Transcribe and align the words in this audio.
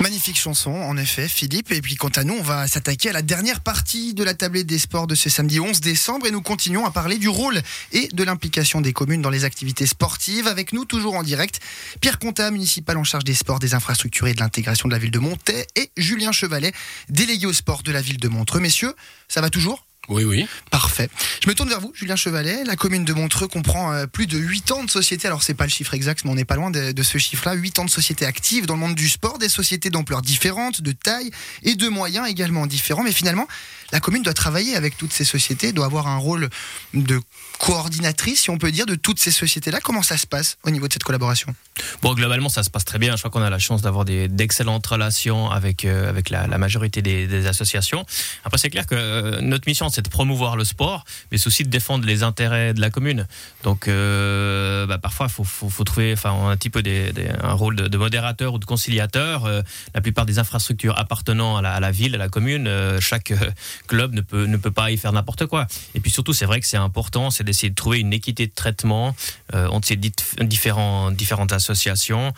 Magnifique 0.00 0.38
chanson, 0.38 0.70
en 0.70 0.96
effet, 0.96 1.28
Philippe. 1.28 1.72
Et 1.72 1.82
puis, 1.82 1.94
quant 1.94 2.08
à 2.08 2.24
nous, 2.24 2.32
on 2.32 2.42
va 2.42 2.66
s'attaquer 2.66 3.10
à 3.10 3.12
la 3.12 3.20
dernière 3.20 3.60
partie 3.60 4.14
de 4.14 4.24
la 4.24 4.32
tablette 4.32 4.66
des 4.66 4.78
sports 4.78 5.06
de 5.06 5.14
ce 5.14 5.28
samedi 5.28 5.60
11 5.60 5.82
décembre. 5.82 6.26
Et 6.26 6.30
nous 6.30 6.40
continuons 6.40 6.86
à 6.86 6.90
parler 6.90 7.18
du 7.18 7.28
rôle 7.28 7.60
et 7.92 8.08
de 8.08 8.24
l'implication 8.24 8.80
des 8.80 8.94
communes 8.94 9.20
dans 9.20 9.28
les 9.28 9.44
activités 9.44 9.84
sportives. 9.84 10.46
Avec 10.46 10.72
nous, 10.72 10.86
toujours 10.86 11.16
en 11.16 11.22
direct, 11.22 11.60
Pierre 12.00 12.18
Conta, 12.18 12.50
municipal 12.50 12.96
en 12.96 13.04
charge 13.04 13.24
des 13.24 13.34
sports, 13.34 13.58
des 13.58 13.74
infrastructures 13.74 14.28
et 14.28 14.32
de 14.32 14.40
l'intégration 14.40 14.88
de 14.88 14.94
la 14.94 14.98
ville 14.98 15.10
de 15.10 15.18
Montaix. 15.18 15.66
Et 15.76 15.90
Julien 15.98 16.32
Chevalet, 16.32 16.72
délégué 17.10 17.44
au 17.44 17.52
sport 17.52 17.82
de 17.82 17.92
la 17.92 18.00
ville 18.00 18.18
de 18.18 18.28
Montreux. 18.28 18.60
Messieurs, 18.60 18.94
ça 19.28 19.42
va 19.42 19.50
toujours? 19.50 19.84
Oui, 20.08 20.24
oui. 20.24 20.46
Parfait. 20.70 21.08
Je 21.42 21.48
me 21.48 21.54
tourne 21.54 21.68
vers 21.68 21.80
vous, 21.80 21.92
Julien 21.94 22.16
Chevalet. 22.16 22.64
La 22.64 22.74
commune 22.74 23.04
de 23.04 23.12
Montreux 23.12 23.46
comprend 23.46 23.92
euh, 23.92 24.06
plus 24.06 24.26
de 24.26 24.38
8 24.38 24.72
ans 24.72 24.84
de 24.84 24.90
sociétés. 24.90 25.28
Alors, 25.28 25.42
c'est 25.42 25.54
pas 25.54 25.64
le 25.64 25.70
chiffre 25.70 25.94
exact, 25.94 26.24
mais 26.24 26.30
on 26.30 26.34
n'est 26.34 26.44
pas 26.44 26.56
loin 26.56 26.70
de, 26.70 27.02
ce 27.02 27.18
chiffre-là. 27.18 27.54
8 27.54 27.78
ans 27.78 27.84
de 27.84 27.90
sociétés 27.90 28.26
actives 28.26 28.66
dans 28.66 28.74
le 28.74 28.80
monde 28.80 28.94
du 28.94 29.08
sport, 29.08 29.38
des 29.38 29.48
sociétés 29.48 29.90
d'ampleur 29.90 30.22
différentes, 30.22 30.80
de 30.80 30.92
taille 30.92 31.30
et 31.62 31.74
de 31.74 31.88
moyens 31.88 32.28
également 32.28 32.66
différents. 32.66 33.02
Mais 33.02 33.12
finalement, 33.12 33.46
la 33.92 34.00
commune 34.00 34.22
doit 34.22 34.34
travailler 34.34 34.74
avec 34.74 34.96
toutes 34.96 35.12
ces 35.12 35.24
sociétés, 35.24 35.72
doit 35.72 35.86
avoir 35.86 36.06
un 36.06 36.16
rôle 36.16 36.48
de 36.94 37.20
coordinatrice, 37.58 38.42
si 38.42 38.50
on 38.50 38.58
peut 38.58 38.72
dire, 38.72 38.86
de 38.86 38.94
toutes 38.94 39.18
ces 39.18 39.30
sociétés-là. 39.30 39.80
Comment 39.82 40.02
ça 40.02 40.16
se 40.16 40.26
passe 40.26 40.56
au 40.64 40.70
niveau 40.70 40.88
de 40.88 40.92
cette 40.92 41.04
collaboration? 41.04 41.54
Bon, 42.02 42.14
globalement, 42.14 42.48
ça 42.48 42.62
se 42.62 42.70
passe 42.70 42.84
très 42.84 42.98
bien. 42.98 43.16
Je 43.16 43.20
crois 43.20 43.30
qu'on 43.30 43.42
a 43.42 43.50
la 43.50 43.58
chance 43.58 43.82
d'avoir 43.82 44.04
d'excellentes 44.04 44.86
relations 44.86 45.50
avec, 45.50 45.84
euh, 45.84 46.08
avec 46.08 46.30
la, 46.30 46.46
majorité 46.58 47.02
des, 47.02 47.46
associations. 47.46 48.04
Après, 48.44 48.58
c'est 48.58 48.70
clair 48.70 48.86
que 48.86 48.94
euh, 48.94 49.40
notre 49.40 49.68
mission, 49.68 49.86
c'est 49.90 50.02
de 50.02 50.08
promouvoir 50.08 50.56
le 50.56 50.64
sport, 50.64 51.04
mais 51.30 51.38
c'est 51.38 51.46
aussi 51.46 51.64
de 51.64 51.68
défendre 51.68 52.06
les 52.06 52.22
intérêts 52.22 52.74
de 52.74 52.80
la 52.80 52.90
commune. 52.90 53.26
Donc, 53.62 53.88
euh, 53.88 54.86
bah, 54.86 54.98
parfois, 54.98 55.26
il 55.26 55.44
faut, 55.44 55.84
trouver 55.84 56.12
enfin, 56.12 56.50
un 56.50 56.56
petit 56.56 56.70
peu 56.70 56.82
des, 56.82 57.12
un 57.42 57.52
rôle 57.52 57.76
de, 57.76 57.98
modérateur 57.98 58.54
ou 58.54 58.58
de 58.58 58.64
conciliateur. 58.64 59.48
la 59.94 60.00
plupart 60.00 60.26
des 60.26 60.38
infrastructures 60.38 60.98
appartenant 60.98 61.56
à 61.56 61.80
la, 61.80 61.90
ville, 61.90 62.14
à 62.14 62.18
la 62.18 62.28
commune, 62.28 62.70
chaque 63.00 63.32
club 63.86 64.14
ne 64.14 64.20
peut, 64.20 64.46
ne 64.46 64.56
peut 64.56 64.70
pas 64.70 64.90
y 64.90 64.96
faire 64.96 65.12
n'importe 65.12 65.46
quoi. 65.46 65.66
Et 65.94 66.00
puis 66.00 66.10
surtout, 66.10 66.32
c'est 66.32 66.46
vrai 66.46 66.60
que 66.60 66.66
c'est 66.66 66.76
important, 66.76 67.30
c'est 67.30 67.44
d'essayer 67.44 67.70
de 67.70 67.74
trouver 67.74 68.00
une 68.00 68.12
équité 68.12 68.46
de 68.46 68.52
traitement 68.54 69.14
euh, 69.54 69.66
entre 69.68 69.88
ces 69.88 69.96
différentes 69.96 71.52
associations 71.52 72.32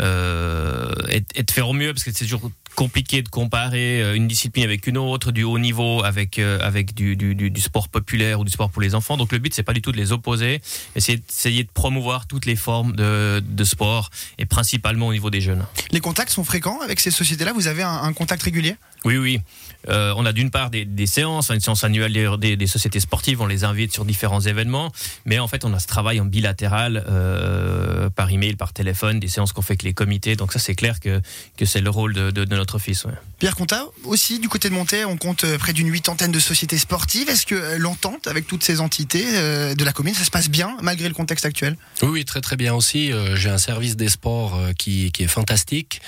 euh, 0.00 0.92
et, 1.08 1.24
et, 1.34 1.42
de 1.42 1.50
faire 1.50 1.68
au 1.68 1.72
mieux, 1.72 1.92
parce 1.92 2.04
que 2.04 2.12
c'est 2.12 2.24
toujours 2.24 2.50
compliqué 2.74 3.22
de 3.22 3.28
comparer 3.28 4.02
euh, 4.02 4.14
une 4.14 4.28
discipline 4.28 4.64
avec 4.64 4.86
une 4.86 4.98
autre, 4.98 5.32
du 5.32 5.42
haut 5.42 5.58
niveau 5.58 6.02
avec 6.04 6.38
euh, 6.38 6.58
avec 6.60 6.94
du, 6.94 7.16
du, 7.16 7.34
du, 7.34 7.60
sport 7.60 7.88
populaire 7.88 8.40
ou 8.40 8.44
du 8.44 8.50
sport 8.50 8.70
pour 8.70 8.82
les 8.82 8.94
enfants. 8.94 9.16
Donc 9.16 9.32
le 9.32 9.38
but 9.38 9.54
c'est 9.54 9.62
pas 9.62 9.72
du 9.72 9.82
tout 9.82 9.92
de 9.92 9.96
les 9.96 10.12
opposer, 10.12 10.60
mais 10.94 11.00
c'est 11.00 11.16
d'essayer 11.16 11.64
de 11.64 11.70
promouvoir 11.70 12.26
toutes 12.26 12.46
les 12.46 12.56
formes 12.56 12.94
de, 12.96 13.42
de, 13.44 13.64
sport 13.64 14.10
et 14.38 14.46
principalement 14.46 15.08
au 15.08 15.12
niveau 15.12 15.30
des 15.30 15.40
jeunes. 15.40 15.64
Les 15.90 16.00
contacts 16.00 16.30
sont 16.30 16.44
fréquents 16.44 16.80
avec 16.80 17.00
ces 17.00 17.10
sociétés-là? 17.10 17.52
Vous 17.52 17.68
avez 17.68 17.82
un, 17.82 18.12
contact 18.12 18.42
régulier? 18.42 18.76
Oui, 19.04 19.16
oui. 19.16 19.40
Euh, 19.88 20.14
on 20.16 20.24
a 20.26 20.32
d'une 20.32 20.50
part 20.50 20.70
des, 20.70 20.84
des, 20.84 21.06
séances, 21.06 21.50
une 21.50 21.60
séance 21.60 21.82
annuelle 21.82 22.12
des, 22.38 22.56
des, 22.56 22.66
sociétés 22.68 23.00
sportives, 23.00 23.40
on 23.40 23.46
les 23.46 23.64
invite 23.64 23.92
sur 23.92 24.04
différents 24.04 24.40
événements, 24.40 24.92
mais 25.24 25.40
en 25.40 25.48
fait 25.48 25.64
on 25.64 25.72
a 25.74 25.80
ce 25.80 25.88
travail 25.88 26.20
en 26.20 26.24
bilatéral 26.24 27.04
euh, 27.08 28.08
par 28.10 28.30
email, 28.30 28.54
par 28.54 28.72
téléphone, 28.72 29.18
des 29.18 29.26
séances 29.26 29.52
qu'on 29.52 29.62
fait 29.62 29.72
avec 29.72 29.82
les 29.82 29.92
comités. 29.92 30.36
Donc 30.36 30.52
ça 30.52 30.60
c'est 30.60 30.76
clair 30.76 31.00
que 31.00 31.20
que 31.56 31.64
c'est 31.64 31.80
le 31.80 31.90
rôle 31.90 32.12
de, 32.12 32.30
de, 32.30 32.44
de 32.44 32.61
notre 32.62 32.78
fils. 32.78 33.06
Pierre 33.40 33.56
Conta, 33.56 33.86
aussi 34.04 34.38
du 34.38 34.48
côté 34.48 34.68
de 34.68 34.74
Montaix, 34.74 35.04
on 35.04 35.16
compte 35.16 35.42
euh, 35.42 35.58
près 35.58 35.72
d'une 35.72 35.90
huitantaine 35.90 36.30
de 36.30 36.38
sociétés 36.38 36.78
sportives. 36.78 37.28
Est-ce 37.28 37.44
que 37.44 37.56
euh, 37.56 37.76
l'entente 37.76 38.28
avec 38.28 38.46
toutes 38.46 38.62
ces 38.62 38.80
entités 38.80 39.24
euh, 39.34 39.74
de 39.74 39.84
la 39.84 39.92
commune, 39.92 40.14
ça 40.14 40.24
se 40.24 40.30
passe 40.30 40.48
bien 40.48 40.76
malgré 40.80 41.08
le 41.08 41.14
contexte 41.14 41.44
actuel? 41.44 41.76
Oui, 42.02 42.08
oui, 42.08 42.24
très 42.24 42.40
très 42.40 42.54
bien 42.54 42.72
aussi. 42.72 43.10
J'ai 43.34 43.50
un 43.50 43.58
service 43.58 43.96
des 43.96 44.08
sports 44.08 44.56
qui, 44.78 45.10
qui 45.10 45.24
est 45.24 45.28
fantastique. 45.28 46.00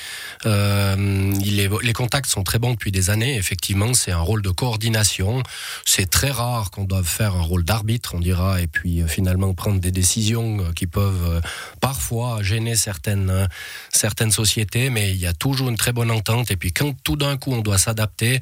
il 0.45 1.61
est, 1.61 1.69
les 1.83 1.93
contacts 1.93 2.31
sont 2.31 2.45
très 2.45 2.61
bons 2.61 2.71
depuis 2.71 2.93
des 2.93 3.11
années. 3.11 3.37
Effectivement, 3.37 3.95
c'est 3.95 4.13
un 4.13 4.21
rôle 4.21 4.43
de 4.43 4.51
coordination. 4.51 5.43
C'est 5.85 6.09
très 6.09 6.31
rare 6.31 6.70
qu'on 6.70 6.85
doive 6.85 7.07
faire 7.07 7.35
un 7.35 7.43
rôle 7.43 7.64
d'arbitre, 7.64 8.14
on 8.14 8.20
dira, 8.20 8.61
et 8.61 8.69
puis 8.69 9.03
finalement 9.09 9.53
prendre 9.55 9.81
des 9.81 9.91
décisions 9.91 10.73
qui 10.77 10.87
peuvent 10.87 11.41
parfois 11.81 12.43
gêner 12.43 12.77
certaines, 12.77 13.48
certaines 13.93 14.31
sociétés, 14.31 14.89
mais 14.91 15.11
il 15.11 15.19
y 15.19 15.27
a 15.27 15.33
toujours 15.33 15.69
une 15.69 15.77
très 15.77 15.93
bonne 15.93 16.13
entente. 16.13 16.44
Et 16.51 16.57
puis 16.57 16.73
quand 16.73 16.95
tout 17.03 17.17
d'un 17.17 17.37
coup 17.37 17.53
on 17.53 17.61
doit 17.61 17.79
s'adapter, 17.79 18.41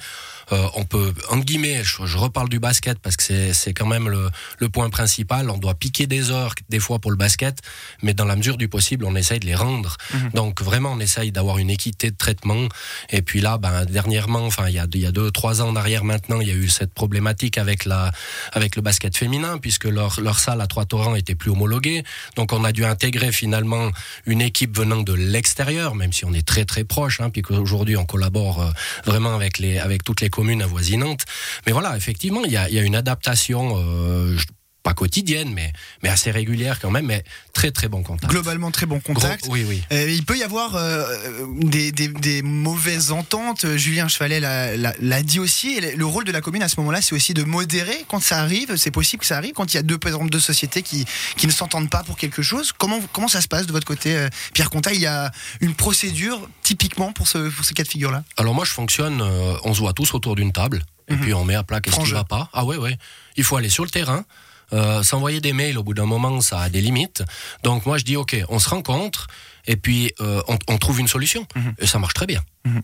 euh, 0.52 0.68
on 0.74 0.84
peut, 0.84 1.12
en 1.30 1.38
guillemets, 1.38 1.82
je, 1.82 2.16
reparle 2.16 2.48
du 2.48 2.58
basket 2.58 2.98
parce 2.98 3.16
que 3.16 3.52
c'est 3.52 3.72
quand 3.74 3.86
même 3.86 4.08
le, 4.08 4.30
le, 4.58 4.68
point 4.68 4.90
principal. 4.90 5.50
On 5.50 5.58
doit 5.58 5.74
piquer 5.74 6.06
des 6.06 6.30
heures 6.30 6.54
des 6.68 6.78
fois 6.78 6.98
pour 6.98 7.10
le 7.10 7.16
basket, 7.16 7.58
mais 8.02 8.14
dans 8.14 8.24
la 8.24 8.36
mesure 8.36 8.56
du 8.56 8.68
possible, 8.68 9.04
on 9.04 9.16
essaye 9.16 9.40
de 9.40 9.46
les 9.46 9.54
rendre. 9.54 9.96
Mhm. 10.12 10.30
Donc 10.34 10.62
vraiment, 10.62 10.92
on 10.92 11.00
essaye 11.00 11.32
d'avoir 11.32 11.58
une 11.58 11.70
équité 11.70 12.10
de 12.10 12.16
traitement. 12.16 12.68
Et 13.10 13.22
puis 13.22 13.40
là, 13.40 13.58
ben, 13.58 13.84
dernièrement, 13.84 14.44
enfin 14.44 14.68
il 14.68 14.74
y 14.74 14.78
a, 14.78 14.86
il 14.92 15.00
y 15.00 15.06
a 15.06 15.12
deux, 15.12 15.30
trois 15.30 15.62
ans 15.62 15.68
en 15.68 15.76
arrière 15.76 16.04
maintenant, 16.04 16.40
il 16.40 16.48
y 16.48 16.50
a 16.50 16.54
eu 16.54 16.68
cette 16.68 16.92
problématique 16.92 17.58
avec 17.58 17.84
la, 17.84 18.12
avec 18.52 18.76
le 18.76 18.82
basket 18.82 19.16
féminin 19.16 19.58
puisque 19.58 19.84
leur, 19.84 20.20
leur 20.20 20.38
salle 20.38 20.60
à 20.60 20.66
Trois 20.66 20.84
Torrents 20.84 21.14
était 21.14 21.34
plus 21.34 21.50
homologuée. 21.50 22.04
Donc 22.36 22.52
on 22.52 22.64
a 22.64 22.72
dû 22.72 22.84
intégrer 22.84 23.32
finalement 23.32 23.90
une 24.26 24.40
équipe 24.40 24.76
venant 24.76 25.02
de 25.02 25.12
l'extérieur, 25.12 25.94
même 25.94 26.12
si 26.12 26.24
on 26.24 26.32
est 26.32 26.46
très 26.46 26.64
très 26.64 26.84
proche, 26.84 27.20
hein, 27.20 27.30
puis 27.30 27.42
qu'aujourd'hui 27.42 27.91
on 27.96 28.04
collabore 28.04 28.62
euh, 28.62 28.70
vraiment 29.04 29.34
avec 29.34 29.58
les, 29.58 29.78
avec 29.78 30.04
toutes 30.04 30.20
les 30.20 30.30
communes 30.30 30.62
avoisinantes. 30.62 31.24
Mais 31.66 31.72
voilà, 31.72 31.96
effectivement, 31.96 32.42
il 32.44 32.52
y 32.52 32.56
a, 32.56 32.82
une 32.82 32.96
adaptation. 32.96 33.74
Euh, 33.76 34.36
pas 34.82 34.94
quotidienne, 34.94 35.52
mais, 35.52 35.72
mais 36.02 36.08
assez 36.08 36.30
régulière 36.30 36.80
quand 36.80 36.90
même, 36.90 37.06
mais 37.06 37.24
très 37.52 37.70
très 37.70 37.88
bon 37.88 38.02
contact. 38.02 38.30
Globalement 38.30 38.70
très 38.70 38.86
bon 38.86 39.00
contact. 39.00 39.46
oui, 39.48 39.64
oui. 39.66 39.82
Euh, 39.92 40.10
il 40.10 40.24
peut 40.24 40.36
y 40.36 40.42
avoir 40.42 40.74
euh, 40.76 41.46
des, 41.56 41.92
des, 41.92 42.08
des, 42.08 42.42
mauvaises 42.42 43.12
ententes. 43.12 43.66
Julien 43.76 44.08
Chevalet 44.08 44.40
l'a 44.40 45.22
dit 45.22 45.38
aussi. 45.38 45.80
le 45.80 46.04
rôle 46.06 46.24
de 46.24 46.32
la 46.32 46.40
commune 46.40 46.62
à 46.62 46.68
ce 46.68 46.78
moment-là, 46.80 47.00
c'est 47.00 47.14
aussi 47.14 47.34
de 47.34 47.44
modérer 47.44 48.04
quand 48.08 48.20
ça 48.20 48.38
arrive. 48.38 48.76
C'est 48.76 48.90
possible 48.90 49.20
que 49.20 49.26
ça 49.26 49.36
arrive 49.36 49.52
quand 49.52 49.72
il 49.72 49.76
y 49.76 49.80
a 49.80 49.82
deux, 49.82 49.98
par 49.98 50.12
exemple, 50.12 50.30
deux 50.30 50.40
sociétés 50.40 50.82
qui, 50.82 51.04
qui 51.36 51.46
ne 51.46 51.52
s'entendent 51.52 51.90
pas 51.90 52.02
pour 52.02 52.16
quelque 52.16 52.42
chose. 52.42 52.72
Comment, 52.72 53.00
comment 53.12 53.28
ça 53.28 53.40
se 53.40 53.48
passe 53.48 53.66
de 53.66 53.72
votre 53.72 53.86
côté, 53.86 54.26
Pierre 54.52 54.70
Conta 54.70 54.92
Il 54.92 55.00
y 55.00 55.06
a 55.06 55.30
une 55.60 55.74
procédure 55.74 56.48
typiquement 56.62 57.12
pour 57.12 57.28
ce, 57.28 57.50
pour 57.50 57.64
ce 57.64 57.72
cas 57.72 57.84
de 57.84 57.88
figure-là? 57.88 58.24
Alors 58.36 58.54
moi, 58.54 58.64
je 58.64 58.72
fonctionne, 58.72 59.22
on 59.64 59.74
se 59.74 59.80
voit 59.80 59.92
tous 59.92 60.14
autour 60.14 60.34
d'une 60.34 60.52
table. 60.52 60.84
Et 61.08 61.14
mhm. 61.14 61.20
puis 61.20 61.34
on 61.34 61.44
met 61.44 61.54
à 61.54 61.62
plat 61.62 61.80
qu'est-ce 61.80 62.00
qui 62.00 62.12
va 62.12 62.24
pas. 62.24 62.48
Ah 62.52 62.64
ouais, 62.64 62.76
ouais. 62.76 62.96
Il 63.36 63.44
faut 63.44 63.56
aller 63.56 63.68
sur 63.68 63.84
le 63.84 63.90
terrain. 63.90 64.24
Euh, 64.72 65.02
s'envoyer 65.02 65.40
des 65.40 65.52
mails 65.52 65.78
au 65.78 65.82
bout 65.82 65.94
d'un 65.94 66.06
moment, 66.06 66.40
ça 66.40 66.60
a 66.60 66.68
des 66.68 66.80
limites. 66.80 67.22
Donc 67.62 67.86
moi 67.86 67.98
je 67.98 68.04
dis 68.04 68.16
ok, 68.16 68.36
on 68.48 68.58
se 68.58 68.68
rencontre 68.68 69.26
et 69.66 69.76
puis 69.76 70.12
euh, 70.20 70.42
on, 70.48 70.78
trouve 70.78 71.00
une 71.00 71.08
solution. 71.08 71.46
Mhm. 71.54 71.74
Et 71.78 71.86
ça 71.86 71.98
marche 71.98 72.14
très 72.14 72.26
bien. 72.26 72.42
Mhm. 72.64 72.82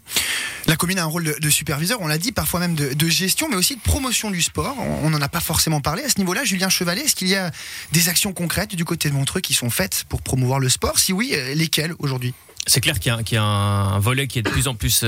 La 0.67 0.77
commune 0.77 0.99
a 0.99 1.05
un 1.05 1.07
rôle 1.07 1.35
de, 1.41 1.51
superviseur, 1.51 2.01
on 2.01 2.07
l'a 2.07 2.19
dit, 2.19 2.33
parfois 2.33 2.61
même 2.61 2.75
de, 2.75 3.09
gestion, 3.09 3.49
mais 3.49 3.57
aussi 3.57 3.77
de 3.77 3.81
promotion 3.81 4.31
du 4.31 4.43
sport. 4.43 4.77
On 4.79 5.11
n'en 5.11 5.21
a 5.21 5.29
pas 5.29 5.41
forcément 5.41 5.81
parlé 5.81 6.05
à 6.05 6.09
ce 6.09 6.19
niveau-là. 6.19 6.45
Julien 6.45 6.69
Chevalet, 6.69 7.03
est-ce 7.03 7.17
qu'il 7.17 7.29
y 7.29 7.37
a 7.37 7.51
des 7.93 8.09
actions 8.09 8.33
concrètes 8.33 8.75
du 8.75 8.85
côté 8.85 9.09
de 9.09 9.15
Montreux 9.15 9.41
qui 9.41 9.55
sont 9.55 9.71
faites 9.71 10.05
pour 10.09 10.23
promouvoir 10.23 10.61
le 10.61 10.69
sport? 10.69 10.99
Si 10.99 11.13
oui, 11.13 11.33
euh, 11.35 11.55
lesquelles 11.55 11.95
aujourd'hui? 11.99 12.35
C'est 12.67 12.81
clair 12.81 12.99
qu'il 12.99 13.35
y, 13.35 13.37
a 13.37 13.43
un 13.43 13.99
volet 13.99 14.27
qui 14.27 14.39
est 14.41 14.43
de 14.43 14.51
plus 14.51 14.69
en 14.69 14.75
plus 14.75 15.03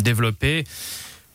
développé. 0.00 0.64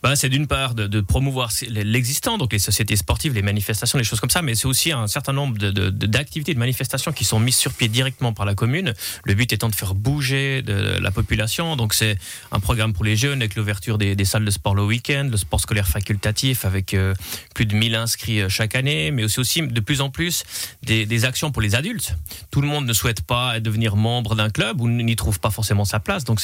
Bah, 0.04 0.16
c'est 0.16 0.28
d'une 0.28 0.46
part 0.46 0.74
de, 0.74 1.00
promouvoir 1.00 1.50
l'existant, 1.66 2.36
donc 2.36 2.52
les 2.52 2.58
sociétés 2.58 2.94
sportives, 2.94 3.32
les 3.32 3.40
manifestations, 3.40 3.96
les 3.96 4.04
choses 4.04 4.20
comme 4.20 4.28
ça, 4.28 4.42
mais 4.42 4.54
c'est 4.54 4.66
aussi 4.66 4.92
un 4.92 5.06
certain 5.06 5.32
nombre 5.32 5.56
d'activités, 5.56 6.52
de, 6.52 6.56
de, 6.56 6.60
manifestations 6.60 7.10
qui 7.10 7.24
sont 7.24 7.40
mises 7.40 7.56
sur 7.56 7.72
pied 7.72 7.88
directement 7.88 8.34
par 8.34 8.44
la 8.44 8.54
commune. 8.54 8.92
Le 9.24 9.32
but 9.32 9.50
étant 9.54 9.70
de 9.70 9.74
faire 9.74 9.94
bouger 9.94 10.60
de, 10.60 10.98
la 11.00 11.10
population. 11.10 11.74
Donc 11.76 11.94
c'est 11.94 12.18
un 12.52 12.60
programme 12.60 12.92
pour 12.92 13.02
les 13.02 13.16
jeunes 13.16 13.40
avec 13.40 13.54
l'ouverture 13.54 13.96
des, 13.96 14.24
salles 14.26 14.44
de 14.44 14.50
sport 14.50 14.74
le 14.74 14.84
week-end, 14.84 15.26
le 15.30 15.38
sport 15.38 15.58
scolaire 15.58 15.88
facultatif 15.88 16.66
avec 16.66 16.92
euh, 16.92 17.14
plus 17.54 17.64
de 17.64 17.74
1000 17.74 17.94
inscrits 17.94 18.42
euh, 18.42 18.50
chaque 18.50 18.74
année, 18.74 19.10
mais 19.10 19.24
aussi, 19.24 19.40
aussi 19.40 19.62
de 19.62 19.80
plus 19.80 20.02
en 20.02 20.10
plus 20.10 20.44
des, 20.82 21.24
actions 21.24 21.50
pour 21.50 21.62
les 21.62 21.76
adultes. 21.76 22.14
Tout 22.50 22.60
le 22.60 22.68
monde 22.68 22.84
ne 22.84 22.92
souhaite 22.92 23.22
pas 23.22 23.58
devenir 23.58 23.96
membre 23.96 24.34
d'un 24.34 24.50
club 24.50 24.82
ou 24.82 24.88
n'y 24.90 25.16
trouve 25.16 25.40
pas 25.40 25.50
forcément 25.50 25.86
sa 25.86 25.98
place. 25.98 26.24
Donc 26.24 26.42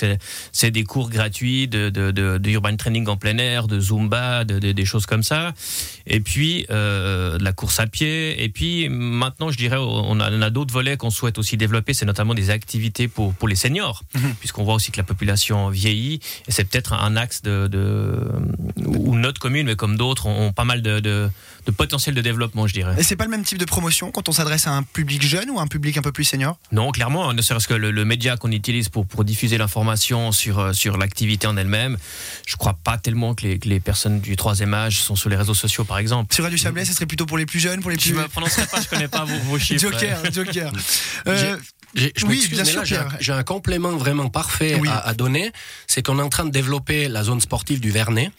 c'est 0.52 0.70
des 0.70 0.84
cours 0.84 1.10
gratuits 1.10 1.68
de, 1.68 1.90
de 1.90 2.50
urban 2.50 2.74
training 2.76 3.06
en 3.06 3.18
plein 3.18 3.36
air 3.36 3.49
de 3.68 3.80
Zumba, 3.80 4.44
des 4.44 4.84
choses 4.84 5.06
comme 5.06 5.22
ça. 5.22 5.52
Et 6.06 6.20
puis 6.20 6.66
euh, 6.70 7.38
de 7.38 7.44
la 7.44 7.52
course 7.52 7.80
à 7.80 7.86
pied. 7.86 8.42
Et 8.42 8.48
puis 8.48 8.88
maintenant, 8.88 9.50
je 9.50 9.56
dirais, 9.56 9.76
on 9.78 10.20
a, 10.20 10.26
a 10.26 10.50
d'autres 10.50 10.72
volets 10.72 10.96
qu'on 10.96 11.10
souhaite 11.10 11.38
aussi 11.38 11.56
développer. 11.56 11.94
C'est 11.94 12.06
notamment 12.06 12.34
des 12.34 12.50
activités 12.50 13.08
pour, 13.08 13.34
pour 13.34 13.48
les 13.48 13.56
seniors, 13.56 14.02
mhm. 14.14 14.34
puisqu'on 14.38 14.64
voit 14.64 14.74
aussi 14.74 14.90
que 14.90 14.96
la 14.96 15.04
population 15.04 15.68
vieillit. 15.70 16.20
Et 16.48 16.52
c'est 16.52 16.64
peut-être 16.64 16.92
un 16.92 17.16
axe 17.16 17.42
de, 17.42 17.68
de, 17.68 18.18
où 18.86 19.16
notre 19.16 19.40
commune, 19.40 19.66
mais 19.66 19.76
comme 19.76 19.96
d'autres, 19.96 20.26
ont, 20.26 20.52
pas 20.52 20.64
mal 20.64 20.82
de, 20.82 21.00
de, 21.00 21.30
potentiel 21.70 22.14
de 22.14 22.20
développement, 22.20 22.66
je 22.66 22.74
dirais. 22.74 22.94
Et 22.98 23.02
c'est 23.02 23.16
pas 23.16 23.24
le 23.24 23.30
même 23.30 23.44
type 23.44 23.58
de 23.58 23.64
promotion 23.64 24.10
quand 24.10 24.28
on 24.28 24.32
s'adresse 24.32 24.66
à 24.66 24.72
un 24.72 24.82
public 24.82 25.22
jeune 25.22 25.50
ou 25.50 25.58
un 25.60 25.66
public 25.66 25.96
un 25.96 26.02
peu 26.02 26.12
plus 26.12 26.24
senior? 26.24 26.58
Non, 26.72 26.90
clairement, 26.92 27.32
ne 27.32 27.42
serait-ce 27.42 27.68
que 27.68 27.74
le, 27.74 28.04
média 28.04 28.36
qu'on 28.36 28.50
utilise 28.50 28.88
pour, 28.88 29.06
pour 29.06 29.24
diffuser 29.24 29.58
l'information 29.58 30.32
sur, 30.32 30.58
euh, 30.58 30.72
sur 30.72 30.96
l'activité 30.96 31.46
en 31.46 31.56
elle-même, 31.56 31.96
je 32.46 32.56
crois 32.56 32.74
pas 32.82 32.96
tellement 32.96 33.34
que 33.34 33.40
que 33.40 33.68
les, 33.68 33.80
personnes 33.80 34.20
du 34.20 34.36
troisième 34.36 34.74
âge 34.74 35.00
sont 35.00 35.16
sur 35.16 35.30
les 35.30 35.36
réseaux 35.36 35.54
sociaux, 35.54 35.84
par 35.84 35.98
exemple. 35.98 36.34
Sur 36.34 36.44
Radio 36.44 36.58
Chablais, 36.58 36.84
ça 36.84 36.92
serait 36.92 37.06
plutôt 37.06 37.26
pour 37.26 37.38
les 37.38 37.46
plus 37.46 37.60
jeunes, 37.60 37.80
pour 37.80 37.90
les 37.90 37.96
plus. 37.96 38.10
Je 38.10 38.14
ne 38.14 38.26
prononcerai 38.26 38.66
pas, 38.66 38.80
je 38.80 38.88
connais 38.88 39.08
pas 39.08 39.24
vos, 39.24 39.58
chiffres. 39.58 39.80
Joker, 39.80 40.32
Joker. 40.32 40.72
Euh, 41.26 41.56
oui, 41.96 42.46
bien 42.50 42.64
sûr, 42.64 42.84
j'ai 42.84 43.32
un, 43.32 43.42
complément 43.42 43.96
vraiment 43.96 44.28
parfait 44.28 44.80
à, 44.88 45.14
donner. 45.14 45.52
C'est 45.86 46.02
qu'on 46.02 46.18
est 46.18 46.22
en 46.22 46.28
train 46.28 46.44
de 46.44 46.50
développer 46.50 47.08
la 47.08 47.22
zone 47.24 47.40
sportive 47.40 47.80
du 47.80 47.90
Vernet. 47.90 48.30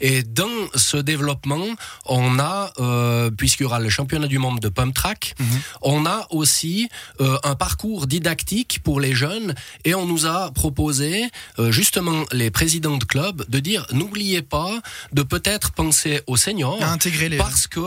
Et 0.00 0.22
dans 0.22 0.44
ce 0.74 0.96
développement, 0.96 1.64
on 2.06 2.38
a, 2.38 2.72
euh, 2.78 3.30
puisqu'il 3.30 3.64
y 3.64 3.66
aura 3.66 3.78
le 3.78 3.88
championnat 3.88 4.26
du 4.26 4.38
monde 4.38 4.60
de 4.60 4.68
pump 4.68 4.94
track, 4.94 5.34
mhm. 5.38 5.46
on 5.82 6.06
a 6.06 6.26
aussi 6.30 6.88
euh, 7.20 7.38
un 7.44 7.54
parcours 7.54 8.06
didactique 8.06 8.80
pour 8.82 9.00
les 9.00 9.14
jeunes. 9.14 9.54
Et 9.84 9.94
on 9.94 10.06
nous 10.06 10.26
a 10.26 10.50
proposé, 10.52 11.28
euh, 11.58 11.70
justement, 11.70 12.24
les 12.32 12.50
présidents 12.50 12.96
de 12.96 13.04
club, 13.04 13.44
de 13.48 13.58
dire 13.58 13.86
n'oubliez 13.92 14.42
pas 14.42 14.80
de 15.12 15.22
peut-être 15.22 15.72
penser 15.72 16.22
aux 16.26 16.36
seniors. 16.36 16.82
intégrer 16.82 17.28
les... 17.28 17.36
Parce 17.36 17.66
que 17.66 17.80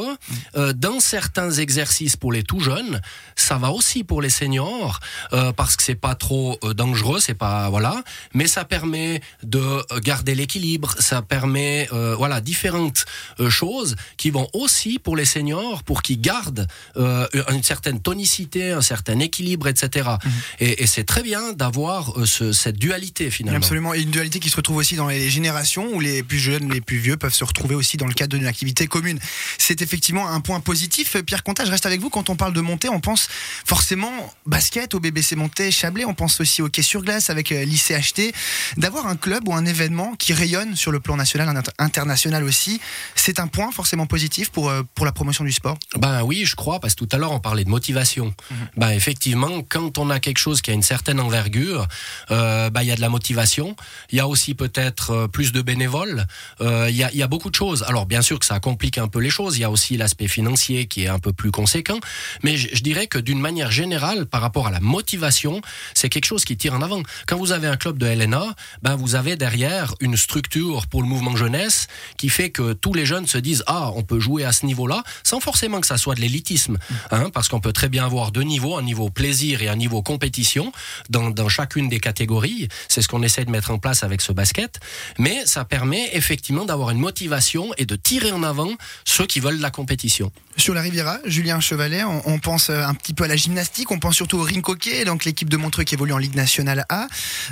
euh, 0.56 0.74
dans 0.74 1.00
certains 1.00 1.52
exercices 1.52 2.16
pour 2.16 2.32
les 2.32 2.44
tout 2.44 2.60
jeunes, 2.60 3.02
ça 3.36 3.58
va 3.58 3.72
aussi 3.72 4.04
pour 4.04 4.22
les 4.22 4.30
seniors 4.30 5.00
euh, 5.34 5.52
parce 5.52 5.76
que 5.76 5.84
c'est 5.84 5.96
pas 5.96 6.16
trop 6.16 6.58
euh, 6.64 6.74
dangereux, 6.74 7.20
c'est 7.20 7.34
pas 7.34 7.70
voilà, 7.70 8.04
mais 8.34 8.48
ça 8.48 8.66
permet 8.66 9.22
de 9.44 9.84
garder 10.00 10.36
l'équilibre, 10.36 10.96
ça 11.00 11.22
permet 11.22 11.88
voilà 12.18 12.42
différentes 12.42 13.06
choses 13.50 13.96
qui 14.18 14.30
vont 14.30 14.48
aussi 14.54 15.00
pour 15.00 15.16
les 15.16 15.26
seniors 15.26 15.84
pour 15.84 16.02
qu'ils 16.02 16.22
gardent 16.22 16.68
une 16.96 17.64
certaine 17.64 18.00
tonicité, 18.02 18.72
un 18.72 18.82
certain 18.82 19.20
équilibre, 19.20 19.68
etc. 19.68 20.10
Mhm. 20.24 20.32
Et, 20.60 20.84
et 20.84 20.88
c'est 20.88 21.04
très 21.04 21.24
bien 21.24 21.54
d'avoir 21.54 22.14
ce, 22.26 22.52
cette 22.52 22.78
dualité 22.78 23.32
finalement. 23.32 23.58
Absolument, 23.58 23.94
et 23.94 24.02
une 24.02 24.12
dualité 24.12 24.40
qui 24.40 24.50
se 24.50 24.56
retrouve 24.56 24.78
aussi 24.78 24.96
dans 24.96 25.08
les 25.08 25.30
générations 25.30 25.88
où 25.94 26.00
les 26.00 26.24
plus 26.24 26.40
jeunes, 26.40 26.72
les 26.72 26.82
plus 26.82 26.98
vieux 26.98 27.18
peuvent 27.18 27.34
se 27.34 27.44
retrouver 27.44 27.76
aussi 27.76 27.98
dans 27.98 28.08
le 28.08 28.14
cadre 28.14 28.38
d'une 28.38 28.48
activité 28.48 28.88
commune. 28.88 29.20
C'est 29.58 29.82
effectivement 29.82 30.30
un 30.30 30.42
point 30.42 30.60
positif. 30.60 31.18
Pierre 31.26 31.44
Conta, 31.44 31.66
je 31.66 31.72
reste 31.72 31.86
avec 31.86 32.02
vous. 32.02 32.10
Quand 32.10 32.30
on 32.30 32.36
parle 32.36 32.54
de 32.54 32.62
montée, 32.62 32.90
on 32.90 33.00
pense 33.00 33.28
forcément 33.66 34.34
basket 34.46 34.94
au 35.00 35.02
BBC 35.02 35.38
Montée 35.38 35.72
Chablais. 35.72 36.04
On 36.04 36.14
pense 36.14 36.42
aussi 36.42 36.62
au 36.62 36.68
quai 36.68 36.82
sur 36.82 37.02
glace 37.02 37.30
avec 37.30 37.54
euh, 37.54 37.64
lycée 37.64 37.98
HT. 37.98 38.34
D'avoir 38.76 39.08
un 39.08 39.16
club 39.16 39.48
ou 39.48 39.54
un 39.54 39.66
événement 39.66 40.14
qui 40.16 40.34
rayonne 40.34 40.76
sur 40.76 40.92
le 40.92 41.00
plan 41.00 41.16
national, 41.16 41.64
international 41.78 42.44
aussi, 42.44 42.82
c'est 43.16 43.40
un 43.40 43.48
point 43.48 43.72
forcément 43.72 44.08
positif 44.08 44.50
pour, 44.50 44.70
euh, 44.70 44.84
pour 44.96 45.06
la 45.06 45.14
promotion 45.14 45.46
du 45.46 45.54
sport? 45.54 45.78
Ben 45.96 46.24
oui, 46.24 46.44
je 46.44 46.56
crois, 46.58 46.82
parce 46.82 46.96
que 46.96 47.06
tout 47.06 47.16
à 47.16 47.18
l'heure 47.18 47.32
on 47.32 47.40
parlait 47.40 47.64
de 47.64 47.70
motivation. 47.70 48.34
Ben 48.76 48.90
effectivement, 48.90 49.62
quand 49.68 49.98
on 49.98 50.10
a 50.10 50.20
quelque 50.20 50.38
chose 50.38 50.62
qui 50.62 50.72
a 50.72 50.74
une 50.74 50.84
certaine 50.84 51.22
envergure, 51.22 51.88
euh, 52.32 52.70
ben, 52.70 52.82
il 52.82 52.88
y 52.88 52.92
a 52.92 52.98
de 52.98 53.02
la 53.02 53.10
motivation. 53.10 53.78
Il 54.12 54.18
y 54.18 54.20
a 54.20 54.28
aussi 54.28 54.54
peut-être 54.54 55.28
plus 55.28 55.54
de 55.54 55.62
bénévoles. 55.62 56.26
Il 56.60 56.96
y, 56.96 57.04
a, 57.04 57.14
y 57.14 57.24
a 57.24 57.28
beaucoup 57.28 57.50
de 57.50 57.56
choses. 57.56 57.86
Alors 57.88 58.06
bien 58.06 58.22
sûr 58.22 58.38
que 58.38 58.46
ça 58.46 58.60
complique 58.60 58.98
un 58.98 59.08
peu 59.08 59.20
les 59.20 59.30
choses. 59.30 59.58
Il 59.58 59.62
y 59.62 59.64
a 59.64 59.72
aussi 59.72 59.96
l'aspect 59.96 60.28
financier 60.28 60.88
qui 60.88 61.04
est 61.06 61.08
un 61.08 61.20
peu 61.20 61.32
plus 61.32 61.52
conséquent. 61.52 62.00
Mais 62.44 62.58
je, 62.58 62.84
dirais 62.84 63.08
que 63.08 63.20
d'une 63.20 63.40
manière 63.40 63.72
générale, 63.72 64.26
par 64.26 64.42
rapport 64.42 64.68
à 64.68 64.72
la 64.72 64.80
motivation, 64.90 65.62
c'est 65.94 66.10
quelque 66.10 66.26
chose 66.26 66.44
qui 66.44 66.58
tire 66.58 66.74
en 66.74 66.82
avant. 66.82 67.02
Quand 67.28 67.38
vous 67.38 67.52
avez 67.54 67.68
un 67.68 67.78
club 67.78 67.98
de 67.98 68.06
LNA, 68.06 68.56
ben 68.82 68.96
vous 68.96 69.16
avez 69.16 69.38
derrière 69.38 69.96
une 70.02 70.18
structure 70.18 70.88
pour 70.88 71.02
le 71.02 71.08
mouvement 71.08 71.36
jeunesse 71.36 71.88
qui 72.18 72.30
fait 72.30 72.50
que 72.50 72.74
tous 72.74 72.94
les 72.94 73.06
jeunes 73.06 73.28
se 73.28 73.38
disent 73.38 73.64
ah 73.68 73.92
on 73.96 74.04
peut 74.04 74.20
jouer 74.20 74.44
à 74.44 74.52
ce 74.52 74.66
niveau-là, 74.66 75.04
sans 75.24 75.40
forcément 75.40 75.80
que 75.80 75.88
ça 75.88 75.98
soit 75.98 76.16
de 76.16 76.22
l'élitisme, 76.22 76.78
hein, 77.12 77.30
parce 77.34 77.48
qu'on 77.48 77.62
peut 77.62 77.74
très 77.74 77.90
bien 77.90 78.06
avoir 78.06 78.32
deux 78.32 78.44
niveaux, 78.44 78.78
un 78.78 78.84
niveau 78.84 79.10
plaisir 79.10 79.62
et 79.62 79.70
un 79.70 79.76
niveau 79.76 80.02
compétition 80.02 80.72
dans, 81.10 81.30
dans 81.30 81.50
chacune 81.50 81.88
des 81.88 82.00
catégories. 82.00 82.68
C'est 82.88 83.02
ce 83.02 83.08
qu'on 83.08 83.24
essaie 83.24 83.46
de 83.46 83.52
mettre 83.52 83.72
en 83.72 83.78
place 83.78 84.04
avec 84.04 84.22
ce 84.22 84.32
basket, 84.32 84.80
mais 85.18 85.46
ça 85.46 85.66
permet 85.66 86.10
effectivement 86.14 86.66
d'avoir 86.66 86.90
une 86.90 87.00
motivation 87.00 87.72
et 87.78 87.86
de 87.86 87.96
tirer 87.96 88.32
en 88.32 88.44
avant 88.44 88.72
ceux 89.06 89.26
qui 89.26 89.40
veulent 89.40 89.60
la 89.60 89.72
compétition. 89.72 90.32
Sur 90.58 90.74
la 90.74 90.82
Riviera, 90.82 91.20
Julien 91.26 91.62
Chevalet, 91.62 92.04
on, 92.04 92.38
pense 92.40 92.70
un 92.70 92.94
petit 92.94 93.14
peu 93.14 93.24
à 93.24 93.28
la 93.28 93.38
gymnastique, 93.38 93.92
on 93.92 94.00
pense 94.00 94.16
surtout 94.16 94.40
au 94.40 94.44
ring 94.44 94.62
donc 95.06 95.26
l'équipe 95.26 95.50
de 95.50 95.58
Montreux 95.58 95.84
qui 95.84 95.96
évolue 95.96 96.14
en 96.14 96.18
Ligue 96.18 96.36
nationale 96.36 96.86
A. 96.90 97.08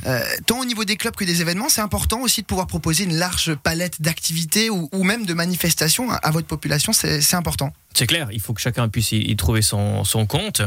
Euh, 0.05 0.23
tant 0.45 0.59
au 0.59 0.65
niveau 0.65 0.85
des 0.85 0.95
clubs 0.95 1.15
que 1.15 1.25
des 1.25 1.41
événements, 1.41 1.69
c'est 1.69 1.81
important 1.81 2.21
aussi 2.21 2.41
de 2.41 2.45
pouvoir 2.45 2.67
proposer 2.67 3.03
une 3.03 3.15
large 3.15 3.55
palette 3.55 4.01
d'activités 4.01 4.69
ou, 4.69 5.03
même 5.03 5.25
de 5.25 5.33
manifestations 5.33 6.09
à 6.11 6.31
votre 6.31 6.47
population, 6.47 6.93
c'est 6.93 7.33
important. 7.33 7.73
C'est 7.97 8.05
clair, 8.05 8.27
il 8.31 8.39
faut 8.39 8.53
que 8.53 8.61
chacun 8.61 8.89
puisse 8.89 9.11
y, 9.11 9.35
trouver 9.37 9.63
son, 9.63 10.03
compte. 10.27 10.61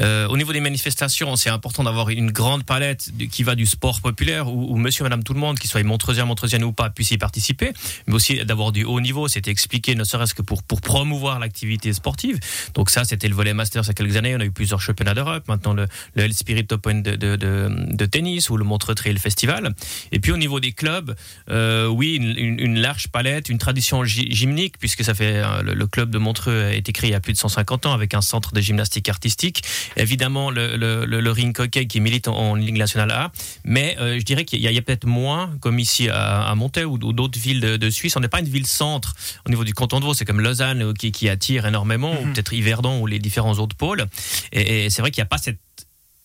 Euh, 0.00 0.28
au 0.28 0.36
niveau 0.36 0.52
des 0.52 0.60
manifestations, 0.60 1.34
c'est 1.34 1.50
important 1.50 1.82
d'avoir 1.82 2.08
une 2.10 2.30
grande 2.30 2.62
palette 2.62 3.10
qui 3.32 3.42
va 3.42 3.56
du 3.56 3.66
sport 3.66 4.00
populaire 4.00 4.46
où, 4.46 4.76
monsieur, 4.76 5.02
madame, 5.02 5.24
tout 5.24 5.34
le 5.34 5.40
monde, 5.40 5.58
qu'il 5.58 5.68
soit 5.68 5.82
montreusien, 5.82 6.24
montreusienne 6.24 6.62
ou 6.62 6.72
pas, 6.72 6.88
puisse 6.88 7.10
y 7.10 7.18
participer, 7.18 7.72
mais 8.06 8.14
aussi 8.14 8.44
d'avoir 8.44 8.70
du 8.70 8.84
haut 8.84 9.00
niveau. 9.00 9.26
C'était 9.26 9.50
expliqué, 9.50 9.96
ne 9.96 10.04
serait-ce 10.04 10.34
que 10.34 10.42
pour, 10.42 10.62
pour 10.62 10.80
promouvoir 10.80 11.40
l'activité 11.40 11.92
sportive. 11.92 12.38
Donc 12.74 12.90
ça, 12.90 13.02
c'était 13.02 13.26
le 13.26 13.34
volet 13.34 13.54
master 13.54 13.82
il 13.82 13.86
y 13.88 13.90
a 13.90 13.94
quelques 13.94 14.16
années. 14.16 14.36
On 14.36 14.40
a 14.40 14.44
eu 14.44 14.52
plusieurs 14.52 14.80
championnats 14.80 15.14
d'Europe. 15.14 15.48
Maintenant, 15.48 15.72
le, 15.72 15.88
le 16.14 16.30
Spirit 16.32 16.66
Open 16.70 17.02
de, 17.02 17.16
de, 17.16 17.36
de, 17.36 18.06
tennis 18.06 18.50
ou 18.50 18.56
le 18.56 18.64
Montreux 18.64 18.94
Trail 18.94 19.18
Festival. 19.18 19.74
Et 20.12 20.20
puis 20.20 20.32
au 20.32 20.36
niveau 20.36 20.60
des 20.60 20.72
clubs, 20.72 21.14
euh, 21.50 21.86
oui, 21.86 22.16
une, 22.16 22.58
une, 22.58 22.78
large 22.80 23.08
palette, 23.08 23.48
une 23.48 23.58
tradition 23.58 24.04
gymnique, 24.04 24.78
puisque 24.78 25.04
ça 25.04 25.14
fait 25.14 25.36
euh, 25.36 25.62
le, 25.62 25.74
le 25.74 25.86
club 25.86 26.10
de 26.10 26.18
Montreux 26.18 26.64
a 26.64 26.74
été 26.74 26.92
créé 26.92 27.10
il 27.10 27.12
y 27.12 27.16
a 27.16 27.20
plus 27.20 27.32
de 27.32 27.38
150 27.38 27.86
ans 27.86 27.92
avec 27.92 28.14
un 28.14 28.20
centre 28.20 28.52
de 28.52 28.60
gymnastique 28.60 29.08
artistique. 29.08 29.62
Évidemment, 29.96 30.50
le, 30.50 30.76
le, 30.76 31.30
ring 31.30 31.58
hockey 31.58 31.86
qui 31.86 32.00
milite 32.00 32.28
en, 32.28 32.54
Ligue 32.54 32.76
nationale 32.76 33.10
A. 33.10 33.32
Mais 33.64 33.96
euh, 34.00 34.18
je 34.18 34.24
dirais 34.24 34.44
qu'il 34.44 34.60
y 34.60 34.78
a, 34.78 34.82
peut-être 34.82 35.06
moins, 35.06 35.54
comme 35.60 35.78
ici 35.78 36.08
à, 36.08 36.48
à 36.48 36.54
Montaix 36.54 36.84
ou, 36.84 36.98
d'autres 36.98 37.38
villes 37.38 37.60
de, 37.60 37.90
Suisse. 37.90 38.16
On 38.16 38.20
n'est 38.20 38.28
pas 38.28 38.40
une 38.40 38.48
ville 38.48 38.66
centre 38.66 39.14
au 39.46 39.50
niveau 39.50 39.64
du 39.64 39.74
canton 39.74 40.00
de 40.00 40.04
Vaud. 40.04 40.14
C'est 40.14 40.24
comme 40.24 40.40
Lausanne 40.40 40.92
qui, 40.94 41.12
qui 41.12 41.28
attire 41.28 41.66
énormément, 41.66 42.12
ou 42.20 42.24
mhm. 42.24 42.32
peut-être 42.32 42.52
Yverdon 42.52 43.00
ou 43.00 43.06
les 43.06 43.18
différents 43.18 43.54
autres 43.58 43.76
pôles. 43.76 44.06
Et, 44.52 44.90
c'est 44.90 45.02
vrai 45.02 45.10
qu'il 45.10 45.20
n'y 45.20 45.26
a 45.26 45.28
pas 45.28 45.38
cette 45.38 45.58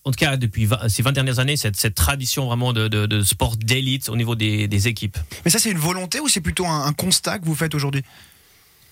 en 0.05 0.11
tout 0.11 0.17
cas 0.17 0.37
depuis 0.37 0.67
ces 0.87 1.01
20 1.01 1.11
dernières 1.13 1.39
années, 1.39 1.57
cette, 1.57 1.77
cette 1.77 1.95
tradition 1.95 2.45
vraiment 2.47 2.73
de, 2.73 3.21
sport 3.23 3.55
d'élite 3.57 4.09
au 4.09 4.15
niveau 4.15 4.35
des, 4.35 4.87
équipes. 4.87 5.17
Mais 5.45 5.51
ça, 5.51 5.59
c'est 5.59 5.71
une 5.71 5.77
volonté 5.77 6.19
ou 6.19 6.27
c'est 6.27 6.41
plutôt 6.41 6.65
un 6.65 6.91
constat 6.93 7.39
que 7.39 7.45
vous 7.45 7.55
faites 7.55 7.73
aujourd'hui? 7.75 8.03